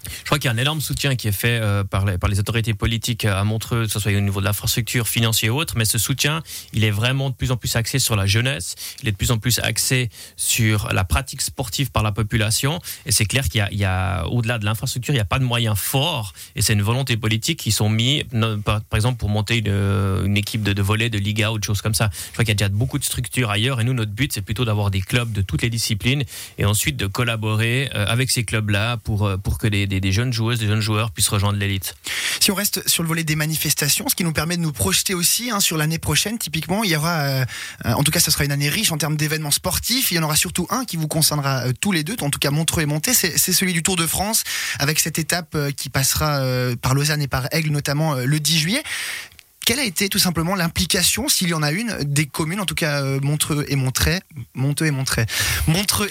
Je 0.08 0.26
crois 0.26 0.40
qu'il 0.40 0.50
y 0.50 0.52
a 0.52 0.54
un 0.54 0.58
énorme 0.58 0.82
soutien 0.82 1.16
qui 1.16 1.28
est 1.28 1.32
fait 1.32 1.60
euh, 1.62 1.84
par, 1.84 2.06
les, 2.06 2.18
par 2.18 2.30
les 2.30 2.40
autorités 2.40 2.74
politiques 2.74 3.26
à 3.26 3.44
Montreux, 3.44 3.86
que 3.86 3.92
ce 3.92 4.00
soit 4.00 4.12
au 4.12 4.20
niveau 4.20 4.40
de 4.40 4.46
l'infrastructure, 4.46 5.08
financier 5.08 5.50
ou 5.50 5.58
autre, 5.58 5.76
mais 5.78 5.86
ce 5.86 5.98
soutien, 5.98 6.42
il 6.74 6.84
est 6.84 6.92
vraiment 6.92 7.30
de 7.30 7.36
plus 7.36 7.52
en 7.52 7.58
plus 7.58 7.76
axé 7.76 8.00
sur 8.00 8.16
la 8.16 8.26
jeunesse, 8.26 8.76
il 9.02 9.10
est 9.10 9.12
de 9.12 9.18
plus 9.18 9.32
en 9.32 9.38
plus 9.38 9.60
axé 9.60 10.10
sur 10.36 10.92
la 10.92 11.04
pratique 11.04 11.42
sportive 11.42 11.92
par 11.92 12.04
la 12.04 12.12
population, 12.12 12.80
et 13.06 13.12
c'est 13.12 13.26
clair 13.26 13.48
qu'il 13.48 13.66
y 13.72 13.84
a, 13.84 14.22
a 14.22 14.26
au-delà 14.28 14.58
de 14.58 14.66
l'infrastructure, 14.66 15.14
il 15.14 15.18
n'y 15.18 15.22
a 15.22 15.26
pas 15.26 15.40
de 15.40 15.44
moyens 15.44 15.78
forts, 15.78 16.34
et 16.56 16.62
c'est 16.62 16.74
une 16.74 16.82
volonté 16.82 17.18
politique 17.18 17.60
qui 17.60 17.72
sont 17.72 17.90
mis, 17.90 18.24
par, 18.66 18.82
exemple, 18.94 19.18
pour 19.18 19.30
monter 19.30 19.58
une, 19.58 20.26
une 20.26 20.38
équipe 20.38 20.64
de, 20.64 20.74
de 20.74 20.82
volley, 20.82 21.10
de 21.10 21.18
Liga 21.18 21.52
ou 21.52 21.60
de 21.60 21.64
choses 21.64 21.82
comme 21.82 21.94
ça. 21.94 22.10
Je 22.28 22.34
crois 22.34 22.44
qu'il 22.44 22.50
y 22.50 22.52
a 22.52 22.56
déjà 22.56 22.70
beaucoup 22.70 23.00
de 23.00 23.04
structures 23.04 23.50
ailleurs, 23.50 23.82
et 23.82 23.84
nous, 23.84 23.94
notre 23.94 24.12
but, 24.12 24.34
c'est 24.34 24.42
plutôt 24.42 24.66
d'avoir 24.66 24.92
des 24.92 25.02
clubs 25.02 25.32
de 25.32 25.42
toutes 25.42 25.62
les 25.62 25.70
disciplines, 25.70 26.24
et 26.58 26.66
ensuite 26.66 26.98
de 26.98 27.08
collaborer 27.08 27.90
euh, 27.94 28.06
avec 28.08 28.32
ces 28.32 28.44
clubs-là 28.44 28.98
pour, 28.98 29.26
euh, 29.26 29.38
pour 29.38 29.58
que 29.58 29.68
les 29.68 29.88
des, 30.00 30.12
jeunes 30.12 30.34
joueuses, 30.34 30.60
des 30.60 30.68
jeunes 30.68 30.82
joueurs 30.82 31.12
puissent 31.12 31.30
rejoindre 31.30 31.60
l'élite. 31.60 31.96
Si 32.40 32.52
on 32.52 32.56
reste 32.56 32.88
sur 32.88 33.04
le 33.04 33.08
volet 33.08 33.24
des 33.24 33.36
manifestations, 33.36 34.08
ce 34.10 34.16
qui 34.16 34.24
nous 34.24 34.34
permet 34.34 34.58
de 34.58 34.62
nous 34.62 34.72
projeter 34.72 35.14
aussi 35.14 35.52
hein, 35.52 35.60
sur 35.60 35.78
l'année 35.78 36.00
prochaine, 36.00 36.38
typiquement, 36.38 36.84
il 36.84 36.92
y 36.92 36.96
aura, 36.96 37.20
euh, 37.20 37.46
en 37.86 38.04
tout 38.04 38.12
cas, 38.12 38.20
ce 38.20 38.32
sera 38.32 38.46
une 38.46 38.52
année 38.52 38.70
riche 38.70 38.92
en 38.92 38.98
termes 38.98 39.18
d'événements 39.18 39.52
sportifs. 39.52 40.12
Il 40.12 40.16
y 40.16 40.20
en 40.20 40.24
aura 40.24 40.36
surtout 40.36 40.68
un 40.70 40.86
qui 40.86 40.98
vous 40.98 41.08
concernera 41.08 41.66
euh, 41.66 41.74
tous 41.80 41.92
les 41.92 42.04
deux, 42.04 42.16
en 42.22 42.30
tout 42.30 42.40
cas 42.40 42.52
Montreux 42.52 42.84
et 42.84 42.86
Monté, 42.86 43.14
c'est 43.14 43.38
celui 43.38 43.74
du 43.74 43.84
Tour 43.84 43.96
de 43.96 44.08
France, 44.08 44.44
avec 44.80 45.00
cette 45.00 45.20
étape 45.20 45.54
euh, 45.56 45.72
qui 45.72 45.90
passera 45.90 46.42
par 46.82 46.94
Lausanne 46.94 47.22
et 47.22 47.28
par 47.28 47.48
Aigle, 47.52 47.72
notamment 47.72 48.16
le 48.16 48.40
10 48.40 48.60
juillet 48.60 48.84
quelle 49.72 49.80
a 49.80 49.86
été 49.86 50.10
tout 50.10 50.20
simplement 50.20 50.54
l'implication, 50.54 51.30
s'il 51.30 51.48
y 51.48 51.54
en 51.54 51.64
a 51.64 51.72
une, 51.72 51.96
des 52.02 52.26
communes, 52.26 52.60
en 52.60 52.66
tout 52.66 52.76
cas 52.76 53.06
euh, 53.06 53.22
Montreux 53.22 53.64
et 53.70 53.78
Montreux, 53.78 54.20
Montreux 54.54 54.88
et 54.88 54.92
Montreux, 54.92 55.26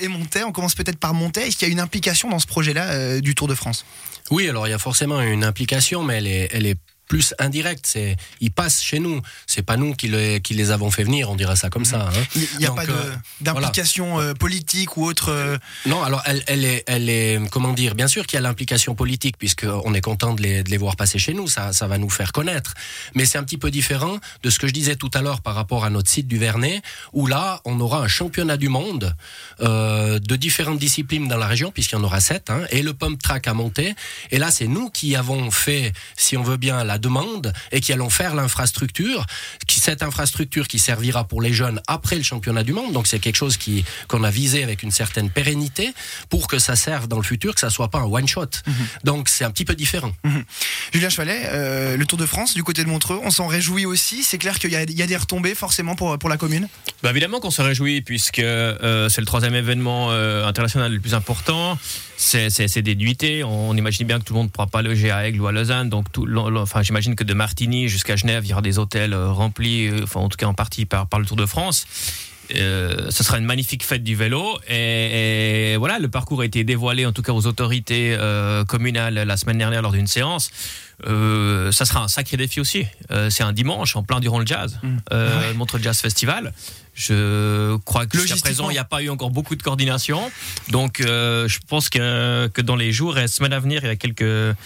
et 0.00 0.08
Montreux, 0.08 0.44
on 0.46 0.52
commence 0.52 0.74
peut-être 0.74 0.98
par 0.98 1.12
Montreux, 1.12 1.42
est-ce 1.42 1.58
qu'il 1.58 1.68
y 1.68 1.70
a 1.70 1.72
une 1.72 1.80
implication 1.80 2.30
dans 2.30 2.38
ce 2.38 2.46
projet-là 2.46 2.92
euh, 2.92 3.20
du 3.20 3.34
Tour 3.34 3.48
de 3.48 3.54
France? 3.54 3.84
Oui, 4.30 4.48
alors 4.48 4.66
il 4.66 4.70
y 4.70 4.72
a 4.72 4.78
forcément 4.78 5.20
une 5.20 5.44
implication, 5.44 6.02
mais 6.02 6.48
elle 6.50 6.64
est 6.64 6.78
plus 7.10 7.34
indirect. 7.40 7.86
C'est 7.88 8.16
ils 8.40 8.52
passent 8.52 8.80
chez 8.80 9.00
nous. 9.00 9.20
C'est 9.48 9.62
pas 9.62 9.76
nous 9.76 9.94
qui, 9.94 10.12
qui 10.42 10.54
les 10.54 10.70
avons 10.70 10.92
fait 10.92 11.02
venir. 11.02 11.28
On 11.28 11.34
dirait 11.34 11.56
ça 11.56 11.68
comme 11.68 11.84
ça. 11.84 12.08
Hein. 12.08 12.22
Il 12.36 12.60
n'y 12.60 12.66
a 12.66 12.70
pas 12.70 12.84
euh, 12.84 13.16
d'implication 13.40 14.20
euh, 14.20 14.32
politique 14.32 14.96
ou 14.96 15.04
autre. 15.04 15.30
Euh, 15.30 15.58
non, 15.86 16.04
alors 16.04 16.22
elle, 16.24 16.44
elle, 16.46 16.64
est, 16.64 16.84
elle 16.86 17.10
est 17.10 17.40
comment 17.50 17.72
dire. 17.72 17.96
Bien 17.96 18.06
sûr 18.06 18.28
qu'il 18.28 18.36
y 18.36 18.38
a 18.38 18.42
l'implication 18.42 18.94
politique 18.94 19.36
puisque 19.38 19.66
on 19.84 19.92
est 19.92 20.00
content 20.00 20.34
de 20.34 20.42
les, 20.42 20.62
de 20.62 20.70
les, 20.70 20.76
voir 20.76 20.94
passer 20.94 21.18
chez 21.18 21.34
nous. 21.34 21.48
Ça, 21.48 21.72
ça 21.72 21.88
va 21.88 21.98
nous 21.98 22.08
faire 22.08 22.30
connaître. 22.30 22.74
Mais 23.16 23.24
c'est 23.24 23.38
un 23.38 23.42
petit 23.42 23.58
peu 23.58 23.72
différent 23.72 24.18
de 24.44 24.50
ce 24.50 24.60
que 24.60 24.68
je 24.68 24.72
disais 24.72 24.94
tout 24.94 25.10
à 25.12 25.20
l'heure 25.20 25.40
par 25.40 25.56
rapport 25.56 25.84
à 25.84 25.90
notre 25.90 26.08
site 26.08 26.28
du 26.28 26.38
Vernet, 26.38 26.80
où 27.12 27.26
là 27.26 27.60
on 27.64 27.80
aura 27.80 27.98
un 27.98 28.08
championnat 28.08 28.56
du 28.56 28.68
monde 28.68 29.16
de 29.58 30.36
différentes 30.36 30.78
disciplines 30.78 31.26
dans 31.26 31.36
la 31.36 31.48
région 31.48 31.72
puisqu'il 31.72 31.96
y 31.96 31.98
en 31.98 32.04
aura 32.04 32.20
sept, 32.20 32.50
hein, 32.50 32.62
et 32.70 32.82
le 32.82 32.94
pump 32.94 33.20
track 33.20 33.48
à 33.48 33.54
monter. 33.54 33.94
Et 34.30 34.38
là 34.38 34.52
c'est 34.52 34.68
nous 34.68 34.90
qui 34.90 35.16
avons 35.16 35.50
fait, 35.50 35.92
si 36.16 36.36
on 36.36 36.42
veut 36.44 36.56
bien, 36.56 36.84
la 36.84 36.99
demande 37.00 37.52
et 37.72 37.80
qui 37.80 37.92
allons 37.92 38.10
faire 38.10 38.34
l'infrastructure, 38.34 39.26
qui 39.66 39.80
cette 39.80 40.02
infrastructure 40.02 40.68
qui 40.68 40.78
servira 40.78 41.24
pour 41.24 41.42
les 41.42 41.52
jeunes 41.52 41.80
après 41.86 42.16
le 42.16 42.22
championnat 42.22 42.62
du 42.62 42.72
monde. 42.72 42.92
Donc 42.92 43.06
c'est 43.06 43.18
quelque 43.18 43.36
chose 43.36 43.56
qui 43.56 43.84
qu'on 44.08 44.22
a 44.22 44.30
visé 44.30 44.62
avec 44.62 44.82
une 44.82 44.90
certaine 44.90 45.30
pérennité 45.30 45.92
pour 46.28 46.46
que 46.48 46.58
ça 46.58 46.76
serve 46.76 47.08
dans 47.08 47.16
le 47.16 47.22
futur, 47.22 47.54
que 47.54 47.60
ça 47.60 47.70
soit 47.70 47.88
pas 47.88 47.98
un 47.98 48.04
one 48.04 48.28
shot. 48.28 48.50
Mhm. 48.66 48.74
Donc 49.04 49.28
c'est 49.28 49.44
un 49.44 49.50
petit 49.50 49.64
peu 49.64 49.74
différent. 49.74 50.12
Mhm. 50.24 50.44
Julien 50.92 51.08
Chevalet, 51.08 51.42
euh, 51.46 51.96
le 51.96 52.06
Tour 52.06 52.18
de 52.18 52.26
France 52.26 52.54
du 52.54 52.62
côté 52.62 52.84
de 52.84 52.88
Montreux, 52.88 53.20
on 53.24 53.30
s'en 53.30 53.46
réjouit 53.46 53.86
aussi. 53.86 54.22
C'est 54.22 54.38
clair 54.38 54.58
qu'il 54.58 54.70
y, 54.70 54.74
y, 54.74 55.02
a 55.02 55.06
des 55.06 55.16
retombées 55.16 55.54
forcément 55.54 55.94
pour 55.96 56.18
pour 56.18 56.28
la 56.28 56.36
commune? 56.36 56.68
Bah 57.02 57.10
évidemment 57.10 57.40
qu'on 57.40 57.50
se 57.50 57.62
réjouit 57.62 58.02
puisque 58.02 58.38
euh, 58.38 59.08
c'est 59.08 59.20
le 59.20 59.26
troisième 59.26 59.54
événement 59.54 60.10
euh, 60.10 60.46
international 60.46 60.92
le 60.92 61.00
plus 61.00 61.14
important. 61.14 61.78
C'est 62.16 62.82
des 62.82 62.94
nuitées. 62.94 63.42
On, 63.42 63.74
imagine 63.74 64.06
bien 64.06 64.18
que 64.18 64.24
tout 64.24 64.34
le 64.34 64.38
monde 64.38 64.48
ne 64.48 64.52
pourra 64.52 64.66
pas 64.66 64.82
loger 64.82 65.10
à 65.10 65.26
Aigle 65.26 65.40
ou 65.40 65.46
à 65.46 65.52
Lausanne. 65.52 65.88
Donc, 65.88 66.12
tout, 66.12 66.28
enfin, 66.56 66.82
j'imagine 66.90 67.14
que 67.14 67.22
de 67.22 67.34
Martigny 67.34 67.88
jusqu'à 67.88 68.16
Genève, 68.16 68.44
il 68.44 68.50
y 68.50 68.52
aura 68.52 68.62
des 68.62 68.80
hôtels 68.80 69.12
euh, 69.12 69.30
remplis, 69.30 69.86
euh, 69.86 70.02
enfin, 70.02 70.18
en 70.18 70.28
tout 70.28 70.36
cas 70.36 70.46
en 70.46 70.54
partie 70.54 70.86
par, 70.86 71.06
par 71.06 71.20
le 71.20 71.26
Tour 71.26 71.36
de 71.36 71.46
France. 71.46 71.86
Euh, 72.56 73.12
ce 73.12 73.22
sera 73.22 73.38
une 73.38 73.44
magnifique 73.44 73.84
fête 73.84 74.02
du 74.02 74.16
vélo 74.16 74.58
et, 74.68 75.76
voilà 75.78 76.00
le 76.00 76.08
parcours 76.08 76.40
a 76.40 76.44
été 76.44 76.64
dévoilé 76.64 77.06
en 77.06 77.12
tout 77.12 77.22
cas 77.22 77.32
aux 77.32 77.46
autorités 77.46 78.18
communales 78.66 79.14
la 79.14 79.36
semaine 79.36 79.58
dernière 79.58 79.82
lors 79.82 79.92
d'une 79.92 80.08
séance 80.08 80.50
ça 81.04 81.84
sera 81.84 82.02
un 82.02 82.08
sacré 82.08 82.36
défi 82.36 82.58
aussi 82.58 82.86
c'est 83.28 83.44
un 83.44 83.52
dimanche 83.52 83.94
en 83.94 84.02
plein 84.02 84.18
durant 84.18 84.40
le 84.40 84.46
jazz 84.46 84.80
mmh. 84.82 84.96
ah 85.12 85.52
Montre 85.54 85.78
Jazz 85.78 86.00
Festival 86.00 86.52
je 87.00 87.76
crois 87.78 88.06
que 88.06 88.18
jusqu'à 88.18 88.36
présent, 88.36 88.68
il 88.68 88.74
n'y 88.74 88.78
a 88.78 88.84
pas 88.84 89.02
eu 89.02 89.08
encore 89.08 89.30
beaucoup 89.30 89.56
de 89.56 89.62
coordination. 89.62 90.30
Donc, 90.68 91.00
euh, 91.00 91.48
je 91.48 91.58
pense 91.66 91.88
que, 91.88 92.48
que 92.48 92.60
dans 92.60 92.76
les 92.76 92.92
jours 92.92 93.18
et 93.18 93.26
semaines 93.26 93.54
à 93.54 93.58
venir, 93.58 93.80
il 93.84 93.86
y 93.86 93.90
a 93.90 93.96
quelques 93.96 94.56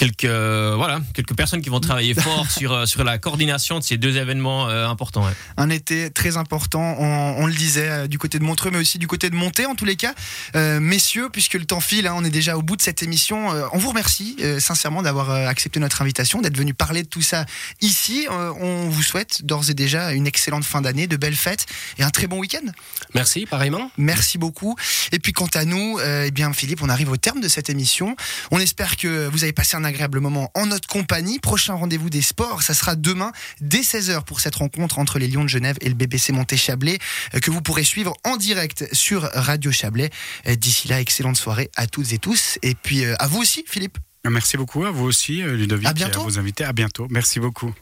quelques 0.00 0.24
euh, 0.24 0.72
voilà 0.78 1.02
quelques 1.12 1.34
personnes 1.34 1.60
qui 1.60 1.68
vont 1.68 1.78
travailler 1.78 2.14
fort 2.26 2.50
sur 2.50 2.72
euh, 2.72 2.86
sur 2.86 3.04
la 3.04 3.18
coordination 3.18 3.78
de 3.78 3.84
ces 3.84 3.98
deux 3.98 4.16
événements 4.16 4.66
euh, 4.68 4.88
importants. 4.88 5.28
Un 5.58 5.68
été 5.68 6.10
très 6.10 6.38
important, 6.38 6.96
on, 6.98 7.46
le 7.46 7.52
disait 7.52 8.08
du 8.08 8.18
côté 8.18 8.38
de 8.38 8.44
Montreux, 8.44 8.70
mais 8.70 8.78
aussi 8.78 8.98
du 8.98 9.06
côté 9.06 9.28
de 9.28 9.34
Monté 9.34 9.66
en 9.66 9.74
tous 9.74 9.84
les 9.84 9.96
cas. 9.96 10.14
messieurs, 10.54 11.28
puisque 11.30 11.54
le 11.54 11.66
temps 11.66 11.80
file, 11.80 12.06
hein, 12.06 12.14
on 12.16 12.24
est 12.24 12.30
déjà 12.30 12.56
au 12.56 12.62
bout 12.62 12.76
de 12.76 12.82
cette 12.82 13.02
émission. 13.02 13.48
on 13.72 13.78
vous 13.78 13.90
remercie 13.90 14.36
sincèrement 14.58 15.02
d'avoir 15.02 15.30
accepté 15.30 15.80
notre 15.80 16.00
invitation, 16.00 16.40
d'être 16.40 16.56
venu 16.56 16.72
parler 16.72 17.02
de 17.02 17.08
tout 17.08 17.22
ça 17.22 17.44
ici. 17.80 18.26
on 18.30 18.88
vous 18.88 19.02
souhaite 19.02 19.44
d'ores 19.44 19.68
et 19.68 19.74
déjà 19.74 20.12
une 20.12 20.26
excellente 20.26 20.64
fin 20.64 20.80
d'année, 20.80 21.06
de 21.06 21.16
belles 21.16 21.36
fêtes 21.36 21.66
et 21.98 22.02
un 22.02 22.10
très 22.10 22.26
bon 22.26 22.38
week-end. 22.38 22.66
Merci, 23.14 23.46
pareillement. 23.46 23.90
Merci 23.98 24.38
beaucoup. 24.38 24.76
Et 25.12 25.18
puis 25.18 25.32
quant 25.32 25.50
à 25.54 25.64
nous, 25.64 25.98
eh 26.00 26.30
bien 26.30 26.52
Philippe, 26.52 26.82
on 26.82 26.88
arrive 26.88 27.10
au 27.10 27.16
terme 27.16 27.40
de 27.40 27.48
cette 27.48 27.68
émission. 27.68 28.16
On 28.50 28.60
espère 28.60 28.96
que 28.96 29.28
vous 29.28 29.42
avez 29.42 29.52
passé 29.52 29.76
un 29.76 29.84
agréable 29.90 30.20
moment 30.20 30.50
en 30.54 30.66
notre 30.66 30.88
compagnie. 30.88 31.38
Prochain 31.38 31.74
rendez-vous 31.74 32.10
des 32.10 32.22
sports, 32.22 32.62
ça 32.62 32.74
sera 32.74 32.96
demain 32.96 33.32
dès 33.60 33.80
16h 33.80 34.24
pour 34.24 34.40
cette 34.40 34.54
rencontre 34.54 34.98
entre 34.98 35.18
les 35.18 35.28
Lions 35.28 35.44
de 35.44 35.48
Genève 35.48 35.76
et 35.80 35.88
le 35.88 35.94
BBC 35.94 36.32
Monté-Chablais 36.32 36.98
euh, 37.34 37.40
que 37.40 37.50
vous 37.50 37.60
pourrez 37.60 37.84
suivre 37.84 38.14
en 38.24 38.36
direct 38.36 38.88
sur 38.92 39.22
Radio 39.34 39.70
Chablais. 39.70 40.10
Euh, 40.46 40.54
d'ici 40.54 40.88
là, 40.88 41.00
excellente 41.00 41.36
soirée 41.36 41.70
à 41.76 41.86
toutes 41.86 42.12
et 42.12 42.18
tous. 42.18 42.58
Et 42.62 42.74
puis 42.74 43.04
euh, 43.04 43.14
à 43.18 43.26
vous 43.26 43.40
aussi, 43.40 43.64
Philippe. 43.66 43.98
Merci 44.28 44.56
beaucoup, 44.56 44.84
à 44.84 44.90
vous 44.90 45.04
aussi, 45.04 45.42
Ludovic. 45.42 45.88
À 45.88 45.92
bientôt. 45.92 46.20
À 46.20 46.24
vos 46.24 46.38
invités. 46.38 46.64
À 46.64 46.72
bientôt. 46.72 47.06
Merci 47.10 47.40
beaucoup. 47.40 47.72